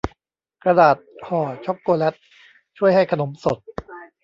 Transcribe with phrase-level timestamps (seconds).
[0.63, 0.97] กระดาษ
[1.27, 2.15] ห่อช็อคโกแลต
[2.77, 3.57] ช่วยให้ขนมสด